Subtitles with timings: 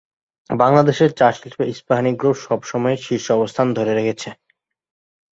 [0.49, 4.29] বাংলাদেশের চা শিল্পে ইস্পাহানি গ্রুপ সবসময়ই শীর্ষ অবস্থান ধরে রেখেছে।